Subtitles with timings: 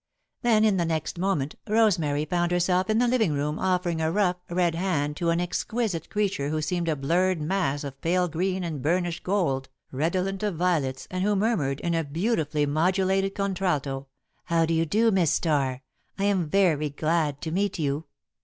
[0.41, 4.37] Then, in the next moment, Rosemary found herself in the living room, offering a rough,
[4.49, 8.81] red hand to an exquisite creature who seemed a blurred mass of pale green and
[8.81, 14.07] burnished gold, redolent of violets, and who murmured, in a beautifully modulated contralto:
[14.45, 15.83] "How do you do, Miss Starr!
[16.17, 18.05] I am very glad to meet you."